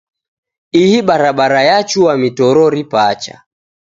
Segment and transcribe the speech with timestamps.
[0.81, 3.35] Ihi barabara yachua mitorori pacha.